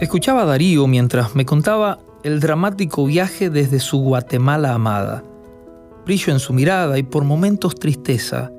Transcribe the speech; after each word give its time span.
Escuchaba 0.00 0.42
a 0.42 0.44
Darío 0.44 0.86
mientras 0.86 1.34
me 1.34 1.46
contaba 1.46 1.98
el 2.22 2.38
dramático 2.38 3.06
viaje 3.06 3.48
desde 3.48 3.80
su 3.80 3.96
Guatemala 3.96 4.74
amada. 4.74 5.24
Brillo 6.04 6.34
en 6.34 6.38
su 6.38 6.52
mirada 6.52 6.98
y 6.98 7.02
por 7.02 7.24
momentos 7.24 7.76
tristeza, 7.76 8.52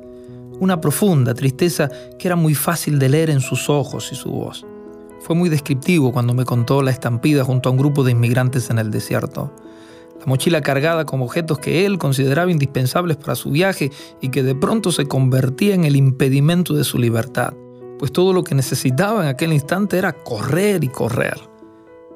una 0.59 0.81
profunda 0.81 1.35
tristeza 1.35 1.91
que 2.17 2.27
era 2.27 2.35
muy 2.35 2.55
fácil 2.55 2.97
de 2.97 3.09
leer 3.09 3.29
en 3.29 3.39
sus 3.39 3.69
ojos 3.69 4.09
y 4.11 4.15
su 4.15 4.31
voz. 4.31 4.65
Fue 5.21 5.35
muy 5.35 5.49
descriptivo 5.49 6.11
cuando 6.11 6.33
me 6.33 6.43
contó 6.43 6.81
la 6.81 6.89
estampida 6.89 7.43
junto 7.43 7.69
a 7.69 7.71
un 7.71 7.77
grupo 7.77 8.03
de 8.03 8.13
inmigrantes 8.13 8.71
en 8.71 8.79
el 8.79 8.89
desierto. 8.89 9.53
La 10.19 10.25
mochila 10.25 10.61
cargada 10.61 11.05
con 11.05 11.21
objetos 11.21 11.59
que 11.59 11.85
él 11.85 11.99
consideraba 11.99 12.49
indispensables 12.49 13.15
para 13.15 13.35
su 13.35 13.51
viaje 13.51 13.91
y 14.21 14.29
que 14.29 14.41
de 14.41 14.55
pronto 14.55 14.91
se 14.91 15.05
convertía 15.05 15.75
en 15.75 15.83
el 15.83 15.97
impedimento 15.97 16.73
de 16.73 16.83
su 16.83 16.97
libertad 16.97 17.53
pues 17.99 18.11
todo 18.11 18.33
lo 18.33 18.43
que 18.43 18.55
necesitaba 18.55 19.23
en 19.23 19.29
aquel 19.29 19.53
instante 19.53 19.97
era 19.97 20.13
correr 20.13 20.83
y 20.83 20.89
correr. 20.89 21.39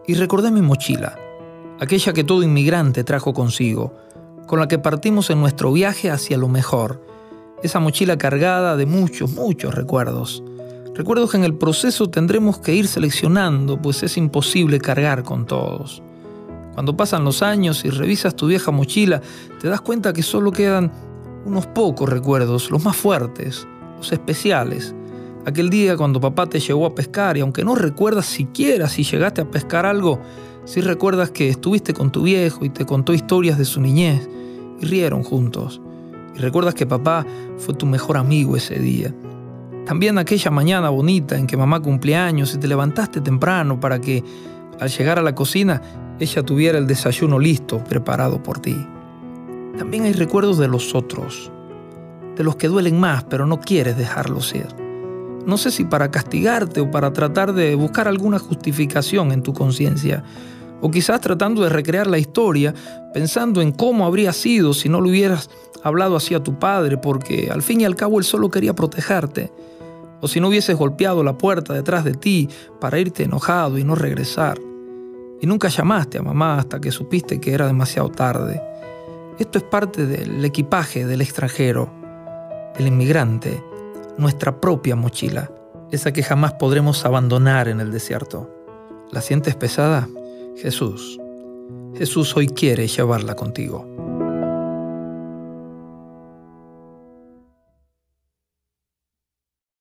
Y 0.08 0.16
recordé 0.16 0.52
mi 0.52 0.62
mochila, 0.62 1.18
aquella 1.80 2.14
que 2.14 2.24
todo 2.24 2.44
inmigrante 2.44 3.04
trajo 3.04 3.34
consigo, 3.34 3.94
con 4.48 4.60
la 4.60 4.68
que 4.68 4.80
partimos 4.80 5.30
en 5.30 5.40
nuestro 5.40 5.72
viaje 5.72 6.12
hacia 6.12 6.38
lo 6.38 6.48
mejor, 6.48 7.02
esa 7.64 7.80
mochila 7.80 8.18
cargada 8.18 8.76
de 8.76 8.86
muchos, 8.86 9.32
muchos 9.32 9.74
recuerdos. 9.74 10.44
Recuerdos 10.94 11.32
que 11.32 11.38
en 11.38 11.44
el 11.44 11.54
proceso 11.54 12.10
tendremos 12.10 12.60
que 12.60 12.74
ir 12.74 12.88
seleccionando, 12.88 13.82
pues 13.82 14.04
es 14.04 14.18
imposible 14.18 14.80
cargar 14.80 15.24
con 15.24 15.46
todos. 15.46 16.04
Cuando 16.74 16.96
pasan 16.96 17.24
los 17.24 17.41
años 17.41 17.86
y 17.86 17.90
revisas 17.90 18.36
tu 18.36 18.48
vieja 18.48 18.72
mochila, 18.72 19.22
te 19.60 19.68
das 19.68 19.82
cuenta 19.82 20.13
que 20.13 20.24
solo 20.24 20.52
quedan 20.52 20.91
unos 21.46 21.68
pocos 21.68 22.10
recuerdos, 22.10 22.70
los 22.72 22.84
más 22.84 22.96
fuertes, 22.96 23.68
los 23.98 24.12
especiales, 24.12 24.96
Aquel 25.44 25.72
día 25.72 25.98
cuando 25.98 26.22
papá 26.22 26.45
te 26.45 26.59
llevó 26.59 26.86
a 26.86 26.94
pescar 26.94 27.36
y 27.36 27.40
aunque 27.40 27.63
no 27.63 27.73
recuerdas 27.73 28.27
siquiera 28.27 28.88
si 28.88 29.04
llegaste 29.04 29.41
a 29.41 29.49
pescar 29.49 29.88
algo, 29.88 30.21
sí 30.66 30.82
recuerdas 30.82 31.32
que 31.32 31.49
estuviste 31.49 31.96
con 31.96 32.12
tu 32.12 32.24
viejo 32.24 32.63
y 32.63 32.70
te 32.70 32.85
contó 32.85 33.12
historias 33.12 33.57
de 33.57 33.66
su 33.66 33.82
niñez 33.82 34.29
y 34.79 34.85
rieron 34.85 35.24
juntos. 35.24 35.82
Y 36.35 36.40
recuerdas 36.40 36.76
que 36.76 36.85
papá 36.85 37.26
fue 37.57 37.74
tu 37.74 37.88
mejor 37.88 38.18
amigo 38.18 38.55
ese 38.55 38.77
día. 38.77 39.16
También 39.88 40.20
aquella 40.20 40.51
mañana 40.51 40.91
bonita 40.91 41.35
en 41.35 41.48
que 41.48 41.57
mamá 41.57 41.82
cumplía 41.82 42.23
años 42.23 42.54
y 42.54 42.60
te 42.60 42.68
levantaste 42.68 43.20
temprano 43.20 43.79
para 43.79 43.99
que 43.99 44.23
al 44.79 44.90
llegar 44.90 45.18
a 45.18 45.23
la 45.23 45.34
cocina 45.34 45.82
ella 46.20 46.44
tuviera 46.44 46.77
el 46.77 46.85
desayuno 46.85 47.40
listo, 47.40 47.84
preparado 47.84 48.44
por 48.44 48.60
ti. 48.60 48.77
También 49.76 50.04
hay 50.04 50.13
recuerdos 50.13 50.60
de 50.60 50.68
los 50.68 50.94
otros, 50.94 51.51
de 52.38 52.44
los 52.44 52.57
que 52.57 52.68
duelen 52.68 52.99
más 52.99 53.23
pero 53.23 53.48
no 53.48 53.60
quieres 53.60 53.98
dejarlos 53.98 54.54
ir 54.54 54.80
no 55.46 55.58
sé 55.58 55.72
si 55.72 55.86
para 55.86 56.12
castigarte 56.12 56.82
o 56.82 56.92
para 56.92 57.14
tratar 57.14 57.54
de 57.54 57.76
buscar 57.76 58.08
alguna 58.08 58.40
justificación 58.40 59.32
en 59.32 59.44
tu 59.44 59.54
conciencia, 59.54 60.24
o 60.82 60.90
quizás 60.90 61.22
tratando 61.22 61.62
de 61.64 61.70
recrear 61.70 62.08
la 62.08 62.18
historia, 62.18 62.74
pensando 63.14 63.62
en 63.62 63.72
cómo 63.72 64.06
habría 64.06 64.34
sido 64.34 64.74
si 64.74 64.90
no 64.90 65.02
le 65.02 65.09
hubieras 65.09 65.50
hablado 65.84 66.16
así 66.16 66.34
a 66.34 66.44
tu 66.44 66.59
padre, 66.59 66.97
porque 66.97 67.50
al 67.52 67.62
fin 67.62 67.81
y 67.81 67.86
al 67.86 67.96
cabo 67.96 68.19
él 68.19 68.25
solo 68.25 68.50
quería 68.50 68.74
protegerte, 68.74 69.52
o 70.22 70.28
si 70.28 70.40
no 70.40 70.50
hubieses 70.50 70.78
golpeado 70.78 71.24
la 71.24 71.38
puerta 71.38 71.74
detrás 71.74 72.03
de 72.03 72.14
ti 72.14 72.50
para 72.80 73.00
irte 73.00 73.24
enojado 73.24 73.78
y 73.78 73.84
no 73.84 73.96
regresar, 73.96 74.59
y 75.40 75.47
nunca 75.47 75.69
llamaste 75.69 76.19
a 76.19 76.24
mamá 76.24 76.59
hasta 76.59 76.80
que 76.80 76.92
supiste 76.92 77.40
que 77.40 77.53
era 77.53 77.66
demasiado 77.66 78.09
tarde. 78.09 78.62
Esto 79.40 79.58
es 79.58 79.64
parte 79.64 80.06
del 80.06 80.44
equipaje 80.46 81.06
del 81.06 81.22
extranjero, 81.22 81.92
del 82.78 82.88
inmigrante, 82.88 83.64
nuestra 84.22 84.62
propia 84.62 84.96
mochila, 84.96 85.52
esa 85.91 86.14
que 86.14 86.22
jamás 86.24 86.53
podremos 86.53 87.03
abandonar 87.06 87.68
en 87.68 87.81
el 87.81 87.91
desierto. 87.91 88.50
¿La 89.12 89.19
sientes 89.19 89.56
pesada? 89.56 90.08
Jesús. 90.58 91.19
Jesús 91.96 92.38
hoy 92.38 92.47
quiere 92.47 92.88
llevarla 92.88 93.35
contigo. 93.35 94.00